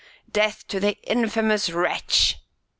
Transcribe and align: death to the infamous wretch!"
death 0.31 0.67
to 0.67 0.79
the 0.79 0.95
infamous 1.03 1.69
wretch!" 1.69 2.37